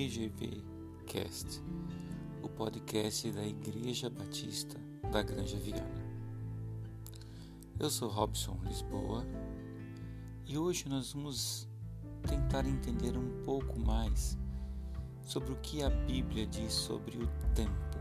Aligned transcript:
EGV 0.00 0.64
Cast, 1.06 1.62
o 2.42 2.48
podcast 2.48 3.30
da 3.32 3.46
Igreja 3.46 4.08
Batista 4.08 4.80
da 5.12 5.22
Granja 5.22 5.58
Viana. 5.58 6.02
Eu 7.78 7.90
sou 7.90 8.08
Robson 8.08 8.58
Lisboa 8.64 9.26
e 10.46 10.56
hoje 10.56 10.88
nós 10.88 11.12
vamos 11.12 11.68
tentar 12.26 12.64
entender 12.64 13.14
um 13.14 13.42
pouco 13.44 13.78
mais 13.78 14.38
sobre 15.22 15.52
o 15.52 15.56
que 15.56 15.82
a 15.82 15.90
Bíblia 15.90 16.46
diz 16.46 16.72
sobre 16.72 17.18
o 17.18 17.26
tempo. 17.54 17.98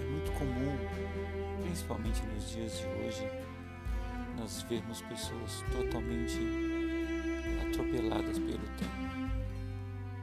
É 0.00 0.10
muito 0.10 0.32
comum, 0.32 1.62
principalmente 1.62 2.20
nos 2.26 2.50
dias 2.50 2.78
de 2.78 2.86
hoje, 2.86 3.30
nós 4.36 4.62
vermos 4.62 5.00
pessoas 5.02 5.62
totalmente 5.70 6.36
atropeladas 7.68 8.37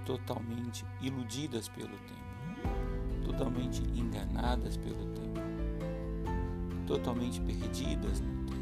totalmente 0.06 0.86
iludidas 1.02 1.68
pelo 1.68 1.98
tempo, 1.98 3.26
totalmente 3.26 3.82
enganadas 3.96 4.78
pelo 4.78 5.06
tempo, 5.14 5.40
totalmente 6.86 7.42
perdidas 7.42 8.22
no 8.22 8.46
tempo. 8.46 8.56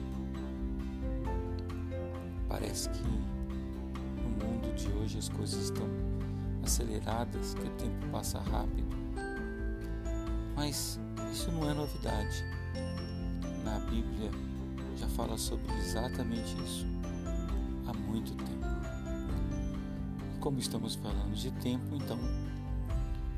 Parece 2.48 2.90
que 2.90 3.04
no 3.04 4.30
mundo 4.30 4.74
de 4.76 4.88
hoje 4.94 5.20
as 5.20 5.30
coisas 5.30 5.66
estão 5.66 5.88
aceleradas, 6.64 7.54
que 7.54 7.68
o 7.68 7.70
tempo 7.72 8.08
passa 8.12 8.40
rápido. 8.40 8.96
Mas 10.56 11.00
isso 11.32 11.52
não 11.52 11.70
é 11.70 11.74
novidade. 11.74 12.44
Na 13.64 13.80
Bíblia 13.80 14.32
já 14.96 15.08
fala 15.10 15.38
sobre 15.38 15.74
exatamente 15.78 16.56
isso 16.64 16.86
há 17.88 17.94
muito 17.94 18.34
tempo 18.36 18.83
como 20.44 20.60
estamos 20.60 20.96
falando 20.96 21.34
de 21.36 21.50
tempo, 21.52 21.96
então 21.96 22.20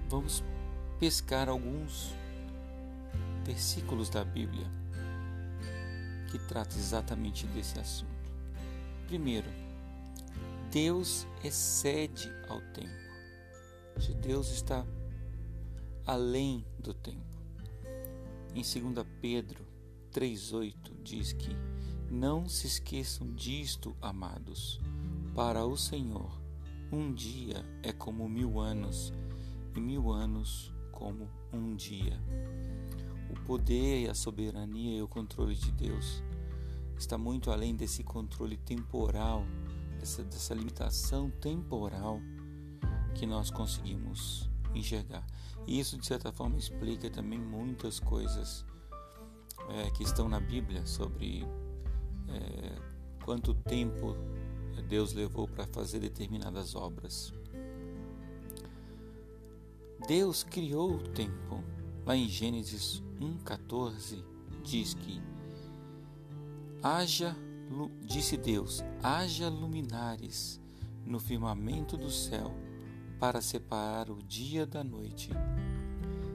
vamos 0.09 0.43
pescar 0.99 1.47
alguns 1.47 2.11
versículos 3.43 4.09
da 4.09 4.25
Bíblia 4.25 4.65
que 6.31 6.39
trata 6.47 6.75
exatamente 6.75 7.45
desse 7.45 7.77
assunto. 7.77 8.09
Primeiro, 9.05 9.47
Deus 10.71 11.27
excede 11.43 12.27
ao 12.49 12.59
tempo. 12.73 13.05
Deus 14.19 14.49
está 14.49 14.83
além 16.07 16.65
do 16.79 16.91
tempo. 16.91 17.39
Em 18.55 18.63
2 18.63 19.05
Pedro 19.21 19.63
3,8 20.11 21.03
diz 21.03 21.33
que 21.33 21.55
não 22.09 22.49
se 22.49 22.65
esqueçam 22.65 23.31
disto, 23.31 23.95
amados, 24.01 24.81
para 25.35 25.63
o 25.67 25.77
Senhor 25.77 26.44
um 26.95 27.13
dia 27.13 27.65
é 27.83 27.91
como 27.91 28.27
mil 28.29 28.59
anos, 28.59 29.13
e 29.75 29.79
mil 29.81 30.11
anos 30.11 30.73
como 30.91 31.29
um 31.51 31.75
dia. 31.75 32.19
O 33.29 33.39
poder 33.41 34.03
e 34.03 34.09
a 34.09 34.13
soberania 34.13 34.97
e 34.97 35.01
o 35.01 35.07
controle 35.07 35.55
de 35.55 35.71
Deus 35.71 36.23
está 36.97 37.17
muito 37.17 37.51
além 37.51 37.75
desse 37.75 38.03
controle 38.03 38.55
temporal, 38.57 39.43
dessa, 39.99 40.23
dessa 40.23 40.53
limitação 40.53 41.29
temporal 41.29 42.21
que 43.13 43.25
nós 43.25 43.51
conseguimos 43.51 44.49
enxergar. 44.73 45.25
E 45.67 45.79
isso, 45.79 45.97
de 45.97 46.05
certa 46.05 46.31
forma, 46.31 46.57
explica 46.57 47.09
também 47.09 47.39
muitas 47.39 47.99
coisas 47.99 48.65
é, 49.69 49.89
que 49.91 50.03
estão 50.03 50.29
na 50.29 50.39
Bíblia 50.39 50.85
sobre 50.85 51.43
é, 52.29 52.75
quanto 53.23 53.53
tempo 53.53 54.15
Deus 54.81 55.13
levou 55.13 55.47
para 55.47 55.65
fazer 55.67 55.99
determinadas 55.99 56.75
obras. 56.75 57.33
Deus 60.07 60.43
criou 60.43 60.95
o 60.95 61.03
tempo. 61.09 61.63
Lá 62.05 62.15
em 62.15 62.27
Gênesis 62.27 63.01
1:14 63.19 64.23
diz 64.63 64.93
que 64.93 65.21
haja 66.83 67.35
disse 68.01 68.37
Deus: 68.37 68.83
haja 69.01 69.49
luminares 69.49 70.61
no 71.05 71.19
firmamento 71.19 71.97
do 71.97 72.11
céu 72.11 72.53
para 73.19 73.41
separar 73.41 74.09
o 74.09 74.21
dia 74.21 74.65
da 74.65 74.83
noite. 74.83 75.31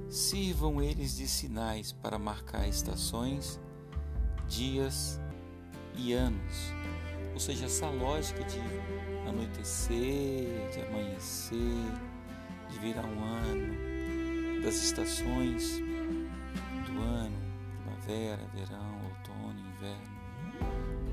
Sirvam 0.08 0.82
eles 0.82 1.16
de 1.16 1.28
sinais 1.28 1.92
para 1.92 2.18
marcar 2.18 2.66
estações, 2.66 3.60
dias 4.48 5.20
e 5.96 6.12
anos 6.12 6.72
ou 7.40 7.42
seja, 7.42 7.64
essa 7.64 7.88
lógica 7.88 8.44
de 8.44 8.60
anoitecer, 9.26 10.68
de 10.74 10.82
amanhecer, 10.82 11.56
de 12.68 12.78
virar 12.80 13.06
um 13.06 13.24
ano, 13.24 14.62
das 14.62 14.74
estações 14.74 15.78
do 15.78 17.00
ano, 17.00 17.38
primavera, 17.82 18.46
verão, 18.54 18.94
outono, 19.04 19.58
inverno, 19.58 20.04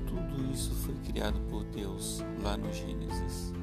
tudo 0.06 0.52
isso 0.52 0.76
foi 0.76 0.96
criado 0.96 1.40
por 1.50 1.64
Deus 1.64 2.22
lá 2.44 2.58
no 2.58 2.74
Gênesis. 2.74 3.54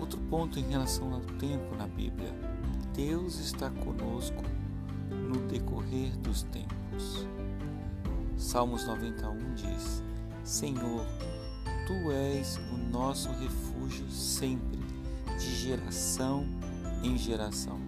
Outro 0.00 0.18
ponto 0.30 0.58
em 0.58 0.70
relação 0.70 1.12
ao 1.12 1.20
tempo 1.20 1.76
na 1.76 1.86
Bíblia, 1.86 2.32
Deus 2.94 3.38
está 3.38 3.68
conosco 3.68 4.42
no 5.10 5.36
decorrer 5.48 6.16
dos 6.16 6.44
tempos. 6.44 7.26
Salmos 8.38 8.86
91 8.86 9.54
diz: 9.54 10.02
Senhor, 10.44 11.06
tu 11.86 12.10
és 12.10 12.56
o 12.72 12.76
nosso 12.90 13.30
refúgio 13.32 14.10
sempre, 14.10 14.78
de 15.38 15.54
geração 15.56 16.46
em 17.02 17.16
geração. 17.16 17.78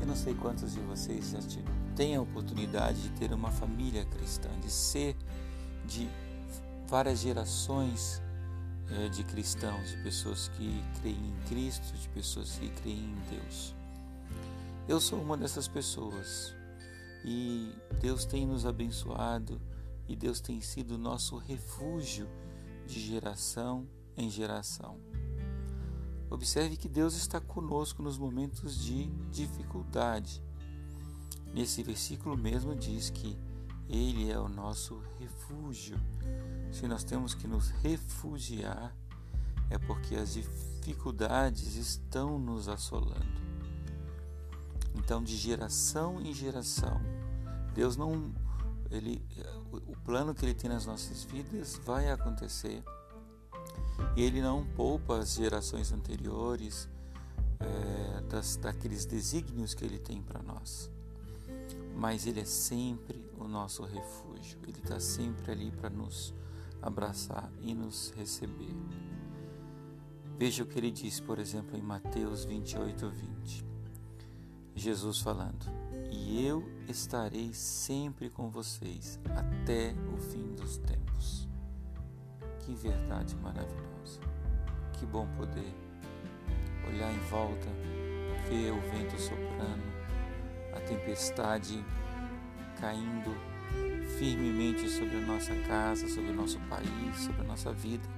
Eu 0.00 0.06
não 0.06 0.16
sei 0.16 0.34
quantos 0.34 0.72
de 0.72 0.80
vocês 0.80 1.30
já 1.30 1.38
têm 1.96 2.16
a 2.16 2.20
oportunidade 2.20 3.02
de 3.02 3.10
ter 3.10 3.32
uma 3.32 3.50
família 3.50 4.04
cristã, 4.04 4.48
de 4.60 4.70
ser 4.70 5.16
de 5.86 6.08
várias 6.86 7.20
gerações 7.20 8.22
é, 8.90 9.08
de 9.08 9.24
cristãos, 9.24 9.90
de 9.90 9.96
pessoas 10.02 10.48
que 10.48 10.82
creem 11.00 11.16
em 11.16 11.48
Cristo, 11.48 11.92
de 11.96 12.08
pessoas 12.10 12.52
que 12.58 12.68
creem 12.70 13.04
em 13.04 13.18
Deus. 13.30 13.74
Eu 14.88 15.00
sou 15.00 15.20
uma 15.20 15.36
dessas 15.36 15.68
pessoas 15.68 16.54
e 17.24 17.72
Deus 18.00 18.24
tem 18.24 18.46
nos 18.46 18.64
abençoado 18.64 19.60
e 20.08 20.16
Deus 20.16 20.40
tem 20.40 20.60
sido 20.60 20.96
nosso 20.96 21.36
refúgio 21.36 22.28
de 22.86 22.98
geração 22.98 23.86
em 24.16 24.30
geração. 24.30 24.98
Observe 26.30 26.76
que 26.76 26.88
Deus 26.88 27.14
está 27.14 27.40
conosco 27.40 28.02
nos 28.02 28.18
momentos 28.18 28.82
de 28.82 29.06
dificuldade. 29.30 30.42
Nesse 31.54 31.82
versículo 31.82 32.36
mesmo 32.36 32.74
diz 32.74 33.10
que 33.10 33.38
Ele 33.88 34.30
é 34.30 34.38
o 34.38 34.48
nosso 34.48 35.00
refúgio. 35.18 35.98
Se 36.72 36.86
nós 36.86 37.04
temos 37.04 37.34
que 37.34 37.46
nos 37.46 37.70
refugiar, 37.70 38.94
é 39.70 39.78
porque 39.78 40.14
as 40.16 40.34
dificuldades 40.34 41.76
estão 41.76 42.38
nos 42.38 42.68
assolando. 42.68 43.38
Então, 44.94 45.22
de 45.22 45.36
geração 45.36 46.20
em 46.20 46.34
geração, 46.34 47.00
Deus 47.74 47.96
não 47.96 48.34
ele, 48.90 49.22
o 49.72 49.96
plano 50.04 50.34
que 50.34 50.44
ele 50.44 50.54
tem 50.54 50.70
nas 50.70 50.86
nossas 50.86 51.24
vidas 51.24 51.80
vai 51.84 52.10
acontecer. 52.10 52.82
E 54.16 54.22
ele 54.22 54.40
não 54.40 54.64
poupa 54.64 55.18
as 55.18 55.34
gerações 55.34 55.92
anteriores 55.92 56.88
é, 57.60 58.20
das, 58.22 58.56
daqueles 58.56 59.04
desígnios 59.04 59.74
que 59.74 59.84
ele 59.84 59.98
tem 59.98 60.22
para 60.22 60.42
nós. 60.42 60.90
Mas 61.96 62.26
ele 62.26 62.40
é 62.40 62.44
sempre 62.44 63.24
o 63.38 63.48
nosso 63.48 63.82
refúgio. 63.84 64.58
Ele 64.62 64.78
está 64.78 65.00
sempre 65.00 65.52
ali 65.52 65.70
para 65.70 65.90
nos 65.90 66.32
abraçar 66.80 67.50
e 67.60 67.74
nos 67.74 68.12
receber. 68.16 68.74
Veja 70.38 70.62
o 70.62 70.66
que 70.66 70.78
ele 70.78 70.92
diz, 70.92 71.18
por 71.18 71.40
exemplo, 71.40 71.76
em 71.76 71.82
Mateus 71.82 72.44
28, 72.44 73.10
20. 73.10 73.66
Jesus 74.76 75.18
falando: 75.18 75.66
E 76.10 76.46
eu 76.46 76.62
estarei 76.88 77.52
sempre 77.52 78.30
com 78.30 78.50
vocês 78.50 79.20
até 79.36 79.94
o 80.14 80.18
fim 80.18 80.54
dos 80.54 80.78
tempos. 80.78 81.48
Que 82.60 82.74
verdade 82.74 83.36
maravilhosa! 83.36 84.20
Que 84.92 85.06
bom 85.06 85.26
poder 85.36 85.74
olhar 86.88 87.12
em 87.12 87.18
volta, 87.30 87.68
ver 88.48 88.72
o 88.72 88.80
vento 88.90 89.20
soprando, 89.20 89.84
a 90.74 90.80
tempestade 90.80 91.84
caindo 92.80 93.34
firmemente 94.18 94.88
sobre 94.88 95.18
a 95.18 95.20
nossa 95.20 95.54
casa, 95.66 96.08
sobre 96.08 96.30
o 96.30 96.34
nosso 96.34 96.58
país, 96.60 97.16
sobre 97.16 97.42
a 97.42 97.44
nossa 97.44 97.72
vida, 97.72 98.08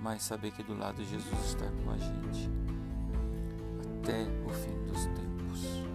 mas 0.00 0.22
saber 0.22 0.50
que 0.50 0.62
do 0.62 0.76
lado 0.76 1.04
Jesus 1.04 1.44
está 1.44 1.66
com 1.84 1.90
a 1.90 1.98
gente 1.98 2.50
até 4.00 4.22
o 4.44 4.50
fim 4.50 4.84
dos 4.86 5.06
tempos. 5.06 5.89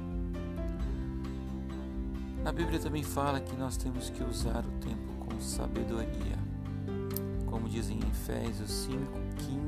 Na 2.46 2.52
Bíblia 2.52 2.80
também 2.80 3.02
fala 3.02 3.40
que 3.40 3.56
nós 3.56 3.76
temos 3.76 4.12
que 4.12 4.24
usar 4.24 4.64
o 4.64 4.72
tempo 4.74 5.26
com 5.26 5.42
sabedoria. 5.42 6.38
Como 7.48 7.68
diz 7.68 7.90
em 7.90 7.98
Efésios 7.98 8.70
5, 8.70 9.00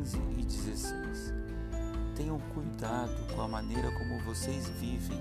15 0.03 0.17
e 0.37 0.45
16. 0.45 1.33
Tenham 2.15 2.39
cuidado 2.53 3.33
com 3.33 3.41
a 3.41 3.47
maneira 3.47 3.91
como 3.97 4.23
vocês 4.23 4.69
vivem, 4.79 5.17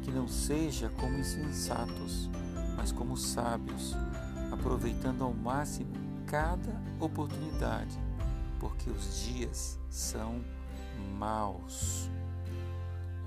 que 0.00 0.10
não 0.10 0.26
seja 0.26 0.88
como 0.98 1.18
insensatos, 1.18 2.30
mas 2.74 2.90
como 2.90 3.18
sábios, 3.18 3.94
aproveitando 4.50 5.22
ao 5.22 5.34
máximo 5.34 5.92
cada 6.26 6.80
oportunidade, 6.98 8.00
porque 8.58 8.88
os 8.88 9.26
dias 9.26 9.78
são 9.90 10.42
maus. 11.18 12.10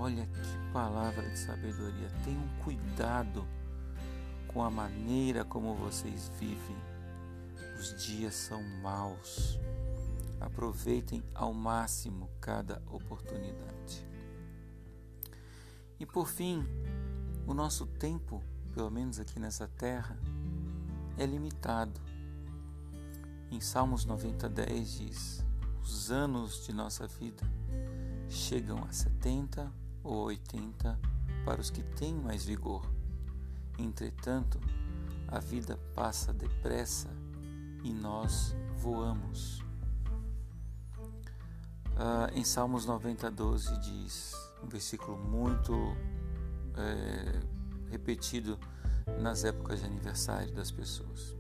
Olha 0.04 0.26
que 0.26 0.74
palavra 0.74 1.30
de 1.30 1.40
sabedoria. 1.40 2.10
Tenham 2.26 2.46
cuidado 2.62 3.48
com 4.48 4.62
a 4.62 4.70
maneira 4.70 5.46
como 5.46 5.76
vocês 5.76 6.30
vivem. 6.38 6.76
Os 7.80 7.96
dias 8.04 8.36
são 8.36 8.62
maus. 8.82 9.58
Aproveitem 10.42 11.24
ao 11.34 11.54
máximo 11.54 12.30
cada 12.42 12.82
oportunidade. 12.92 14.06
E 15.98 16.06
por 16.06 16.28
fim, 16.28 16.68
o 17.48 17.54
nosso 17.54 17.88
tempo, 17.88 18.44
pelo 18.74 18.92
menos 18.92 19.22
aqui 19.22 19.40
nessa 19.40 19.70
terra, 19.70 20.20
é 21.18 21.26
limitado. 21.26 22.02
Em 23.50 23.62
Salmos 23.62 24.04
90, 24.04 24.50
10 24.50 24.98
diz: 24.98 25.46
Os 25.82 26.12
anos 26.12 26.66
de 26.66 26.74
nossa 26.74 27.08
vida 27.08 27.50
chegam 28.28 28.84
a 28.84 28.92
70 28.92 29.83
ou 30.04 30.26
80 30.26 31.00
para 31.46 31.62
os 31.62 31.70
que 31.70 31.84
têm 31.84 32.14
mais 32.14 32.46
vigor. 32.46 32.86
Entretanto, 33.78 34.60
a 35.28 35.40
vida 35.40 35.80
passa 35.96 36.34
depressa 36.34 37.10
e 37.84 37.92
nós 37.92 38.56
voamos. 38.78 39.64
Ah, 41.96 42.30
em 42.34 42.44
Salmos 42.44 42.86
90, 42.86 43.30
12 43.32 43.80
diz, 43.80 44.34
um 44.64 44.68
versículo 44.68 45.18
muito 45.18 45.74
é, 46.76 47.40
repetido 47.90 48.60
nas 49.20 49.44
épocas 49.44 49.80
de 49.80 49.86
aniversário 49.86 50.54
das 50.54 50.72
pessoas. 50.72 51.36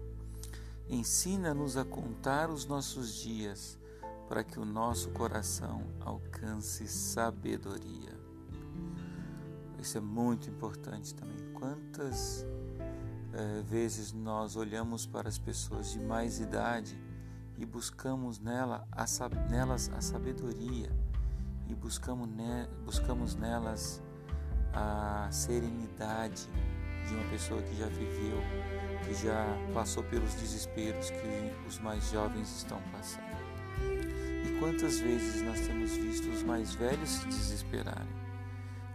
Ensina-nos 0.89 1.77
a 1.77 1.85
contar 1.85 2.49
os 2.49 2.65
nossos 2.65 3.15
dias 3.15 3.79
para 4.27 4.43
que 4.43 4.59
o 4.59 4.65
nosso 4.65 5.09
coração 5.11 5.85
alcance 6.01 6.87
sabedoria. 6.87 8.22
Isso 9.83 9.97
é 9.97 10.01
muito 10.01 10.49
importante 10.49 11.13
também. 11.13 11.35
Quantas 11.53 12.47
é, 13.33 13.61
vezes 13.63 14.13
nós 14.13 14.55
olhamos 14.55 15.05
para 15.05 15.27
as 15.27 15.37
pessoas 15.37 15.91
de 15.91 15.99
mais 15.99 16.39
idade 16.39 16.97
e 17.57 17.65
buscamos 17.65 18.39
nela 18.39 18.87
a, 18.93 19.05
nelas 19.49 19.91
a 19.93 19.99
sabedoria 19.99 20.89
e 21.67 21.75
buscamos, 21.75 22.29
ne, 22.29 22.65
buscamos 22.85 23.35
nelas 23.35 24.01
a 24.73 25.27
serenidade 25.29 26.47
de 27.05 27.15
uma 27.15 27.29
pessoa 27.29 27.61
que 27.61 27.75
já 27.75 27.87
viveu, 27.87 28.37
que 29.05 29.13
já 29.13 29.45
passou 29.73 30.01
pelos 30.05 30.33
desesperos 30.35 31.09
que 31.09 31.67
os 31.67 31.77
mais 31.79 32.09
jovens 32.09 32.49
estão 32.55 32.81
passando. 32.93 33.35
E 34.45 34.59
quantas 34.59 35.01
vezes 35.01 35.41
nós 35.41 35.59
temos 35.59 35.91
visto 35.91 36.29
os 36.29 36.41
mais 36.41 36.73
velhos 36.73 37.09
se 37.09 37.27
desesperarem, 37.27 38.22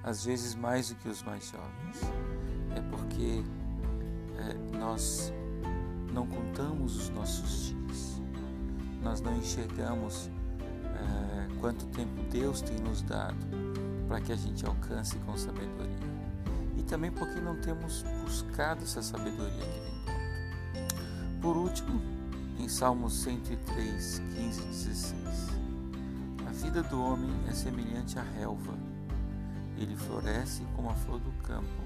às 0.08 0.25
vezes 0.25 0.55
mais 0.55 0.88
do 0.88 0.96
que 0.96 1.08
os 1.08 1.22
mais 1.22 1.50
jovens, 1.50 2.00
é 2.75 2.81
porque 2.90 3.44
é, 4.38 4.78
nós 4.78 5.32
não 6.12 6.26
contamos 6.26 6.96
os 6.96 7.10
nossos 7.10 7.66
dias, 7.66 8.20
nós 9.02 9.20
não 9.20 9.37
enxergamos 9.37 10.31
é, 10.84 11.60
quanto 11.60 11.87
tempo 11.87 12.22
Deus 12.31 12.60
tem 12.60 12.78
nos 12.78 13.02
dado 13.02 13.46
para 14.06 14.20
que 14.20 14.32
a 14.32 14.37
gente 14.37 14.64
alcance 14.64 15.16
com 15.19 15.37
sabedoria 15.37 16.19
também 16.88 17.12
porque 17.12 17.38
não 17.40 17.54
temos 17.56 18.02
buscado 18.25 18.82
essa 18.82 19.02
sabedoria 19.02 19.52
que 19.52 19.81
vem 19.81 20.87
do. 20.87 21.40
Por 21.40 21.56
último, 21.56 22.00
em 22.58 22.69
Salmos 22.69 23.22
103, 23.22 24.22
15 24.34 24.61
e 24.61 24.64
16, 24.64 25.14
a 26.46 26.50
vida 26.50 26.82
do 26.82 27.00
homem 27.00 27.31
é 27.46 27.52
semelhante 27.52 28.19
à 28.19 28.22
relva. 28.22 28.72
Ele 29.78 29.96
floresce 29.96 30.66
como 30.75 30.90
a 30.90 30.94
flor 30.94 31.20
do 31.20 31.30
campo, 31.42 31.82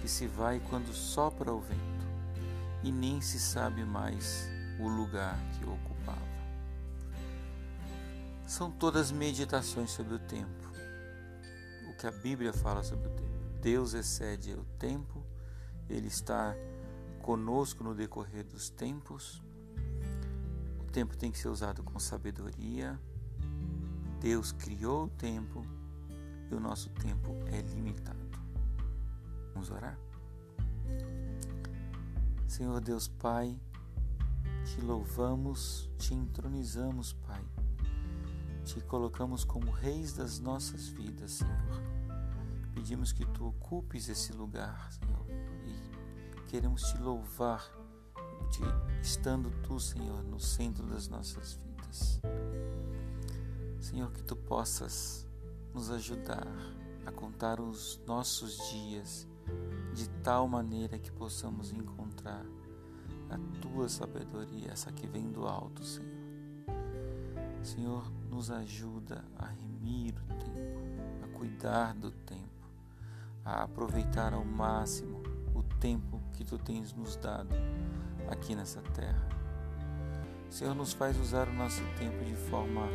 que 0.00 0.08
se 0.08 0.26
vai 0.26 0.60
quando 0.68 0.92
sopra 0.92 1.52
o 1.52 1.60
vento, 1.60 2.06
e 2.82 2.90
nem 2.90 3.20
se 3.20 3.38
sabe 3.38 3.84
mais 3.84 4.48
o 4.80 4.88
lugar 4.88 5.38
que 5.52 5.64
ocupava. 5.64 6.18
São 8.46 8.70
todas 8.70 9.12
meditações 9.12 9.90
sobre 9.90 10.14
o 10.14 10.18
tempo, 10.18 10.68
o 11.88 11.96
que 11.96 12.06
a 12.06 12.10
Bíblia 12.10 12.52
fala 12.52 12.82
sobre 12.82 13.06
o 13.06 13.10
tempo. 13.10 13.28
Deus 13.60 13.94
excede 13.94 14.54
o 14.54 14.64
tempo, 14.78 15.24
Ele 15.88 16.08
está 16.08 16.54
conosco 17.22 17.84
no 17.84 17.94
decorrer 17.94 18.44
dos 18.44 18.70
tempos. 18.70 19.40
O 20.80 20.84
tempo 20.84 21.16
tem 21.16 21.30
que 21.30 21.38
ser 21.38 21.48
usado 21.48 21.82
com 21.82 21.98
sabedoria. 21.98 22.98
Deus 24.20 24.50
criou 24.50 25.04
o 25.04 25.08
tempo 25.08 25.62
e 26.50 26.54
o 26.54 26.60
nosso 26.60 26.90
tempo 26.90 27.36
é 27.46 27.60
limitado. 27.60 28.18
Vamos 29.54 29.70
orar? 29.70 29.98
Senhor 32.46 32.80
Deus 32.80 33.08
Pai, 33.08 33.58
te 34.64 34.80
louvamos, 34.80 35.90
te 35.98 36.14
entronizamos, 36.14 37.12
Pai. 37.12 37.44
Te 38.64 38.80
colocamos 38.82 39.44
como 39.44 39.70
reis 39.70 40.12
das 40.12 40.38
nossas 40.38 40.88
vidas, 40.88 41.32
Senhor 41.32 41.98
pedimos 42.88 43.12
que 43.12 43.26
tu 43.26 43.46
ocupes 43.46 44.08
esse 44.08 44.32
lugar, 44.32 44.90
Senhor, 44.90 45.26
e 45.66 46.40
queremos 46.46 46.80
te 46.84 46.96
louvar, 46.96 47.62
te, 48.50 48.62
estando 49.02 49.50
tu, 49.62 49.78
Senhor, 49.78 50.22
no 50.22 50.40
centro 50.40 50.86
das 50.86 51.06
nossas 51.06 51.54
vidas. 51.54 52.18
Senhor, 53.78 54.10
que 54.10 54.22
tu 54.22 54.34
possas 54.34 55.27
nos 55.74 55.90
ajudar 55.90 56.46
a 57.06 57.12
contar 57.12 57.60
os 57.60 58.00
nossos 58.06 58.70
dias 58.70 59.26
de 59.94 60.08
tal 60.22 60.46
maneira 60.46 60.98
que 60.98 61.10
possamos 61.10 61.72
encontrar 61.72 62.44
a 63.30 63.38
tua 63.60 63.88
sabedoria, 63.88 64.72
essa 64.72 64.92
que 64.92 65.06
vem 65.06 65.30
do 65.30 65.46
alto, 65.46 65.84
Senhor. 65.84 66.18
Senhor, 67.62 68.12
nos 68.30 68.50
ajuda 68.50 69.24
a 69.36 69.46
remir 69.46 70.14
o 70.14 70.34
tempo, 70.34 71.24
a 71.24 71.38
cuidar 71.38 71.94
do 71.94 72.10
tempo 72.10 72.58
a 73.48 73.62
aproveitar 73.62 74.34
ao 74.34 74.44
máximo 74.44 75.22
o 75.54 75.62
tempo 75.80 76.20
que 76.34 76.44
tu 76.44 76.58
tens 76.58 76.92
nos 76.92 77.16
dado 77.16 77.54
aqui 78.30 78.54
nessa 78.54 78.82
terra. 78.94 79.26
Senhor, 80.50 80.74
nos 80.74 80.92
faz 80.92 81.18
usar 81.18 81.48
o 81.48 81.52
nosso 81.54 81.82
tempo 81.98 82.22
de 82.24 82.34
forma 82.34 82.86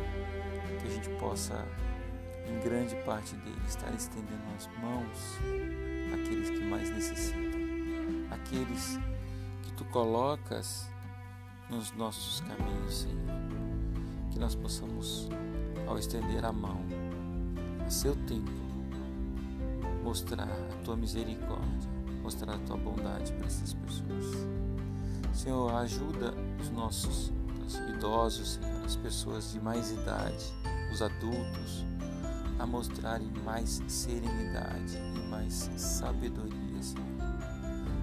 que 0.80 0.86
a 0.86 0.90
gente 0.90 1.10
possa, 1.18 1.66
em 2.46 2.60
grande 2.60 2.94
parte 3.04 3.34
dele, 3.36 3.60
estar 3.66 3.92
estendendo 3.94 4.42
as 4.56 4.68
mãos 4.78 5.38
àqueles 6.12 6.50
que 6.50 6.64
mais 6.64 6.90
necessitam, 6.90 7.60
aqueles 8.30 8.98
que 9.62 9.72
tu 9.72 9.84
colocas 9.86 10.88
nos 11.70 11.92
nossos 11.92 12.40
caminhos, 12.40 13.02
Senhor. 13.02 13.34
Que 14.30 14.38
nós 14.38 14.54
possamos, 14.54 15.28
ao 15.86 15.98
estender 15.98 16.44
a 16.44 16.52
mão, 16.52 16.80
a 17.86 17.90
seu 17.90 18.16
tempo, 18.26 18.50
mostrar 20.02 20.48
a 20.48 20.82
tua 20.84 20.96
misericórdia, 20.96 21.90
mostrar 22.22 22.54
a 22.54 22.58
tua 22.58 22.76
bondade 22.76 23.32
para 23.32 23.46
essas 23.46 23.74
pessoas. 23.74 24.46
Senhor, 25.32 25.72
ajuda 25.74 26.34
os 26.60 26.70
nossos 26.70 27.32
os 27.66 27.76
idosos, 27.76 28.54
Senhor, 28.54 28.84
as 28.84 28.96
pessoas 28.96 29.52
de 29.52 29.60
mais 29.60 29.90
idade, 29.90 30.52
os 30.92 31.00
adultos, 31.00 31.84
a 32.58 32.66
mostrarem 32.66 33.30
mais 33.44 33.82
serenidade 33.88 34.96
e 34.96 35.28
mais 35.28 35.70
sabedoria, 35.76 36.82
Senhor. 36.82 37.04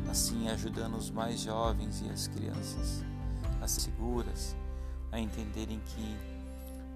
Assim, 0.09 0.49
ajudando 0.49 0.97
os 0.97 1.09
mais 1.09 1.39
jovens 1.39 2.01
e 2.01 2.09
as 2.09 2.27
crianças, 2.27 3.03
as 3.61 3.71
seguras, 3.71 4.55
a 5.11 5.19
entenderem 5.19 5.79
que 5.79 6.17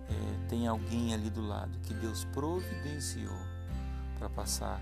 é, 0.10 0.48
tem 0.48 0.68
alguém 0.68 1.14
ali 1.14 1.30
do 1.30 1.42
lado 1.42 1.80
que 1.80 1.94
Deus 1.94 2.26
providenciou 2.26 3.38
para 4.18 4.30
passar 4.30 4.82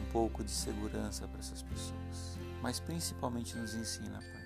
um 0.00 0.12
pouco 0.12 0.42
de 0.42 0.50
segurança 0.50 1.26
para 1.28 1.38
essas 1.38 1.62
pessoas. 1.62 2.38
Mas 2.60 2.80
principalmente 2.80 3.56
nos 3.56 3.74
ensina, 3.74 4.18
Pai, 4.18 4.42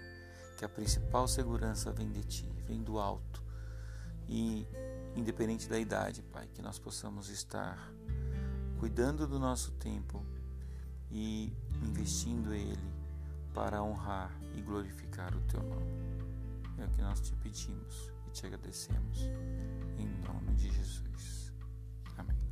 que 0.58 0.64
a 0.64 0.68
principal 0.68 1.26
segurança 1.26 1.92
vem 1.92 2.10
de 2.10 2.22
Ti, 2.24 2.52
vem 2.66 2.82
do 2.82 2.98
alto. 2.98 3.42
E 4.28 4.66
independente 5.18 5.68
da 5.68 5.78
idade, 5.78 6.22
Pai, 6.22 6.48
que 6.54 6.62
nós 6.62 6.78
possamos 6.78 7.28
estar 7.28 7.92
cuidando 8.78 9.26
do 9.26 9.38
nosso 9.38 9.72
tempo 9.72 10.24
e 11.10 11.52
investindo 11.82 12.54
ele 12.54 12.78
para 13.52 13.82
honrar 13.82 14.30
e 14.56 14.62
glorificar 14.62 15.34
o 15.34 15.40
Teu 15.42 15.62
nome. 15.62 16.08
É 16.78 16.84
o 16.84 16.90
que 16.90 17.02
nós 17.02 17.20
te 17.20 17.34
pedimos 17.36 18.12
e 18.26 18.30
te 18.30 18.46
agradecemos. 18.46 19.18
Em 19.98 20.06
nome 20.24 20.54
de 20.54 20.70
Jesus. 20.70 21.52
Amém. 22.16 22.47